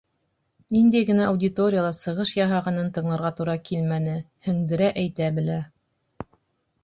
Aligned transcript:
Ниндәй 0.75 1.05
генә 1.09 1.25
аудиторияла 1.33 1.91
сығыш 1.97 2.31
яһағанын 2.39 2.89
тыңларға 2.95 3.31
тура 3.41 3.55
килмәне: 3.71 4.15
һеңдерә 4.47 4.87
әйтә 5.03 5.27
белә. 5.39 5.59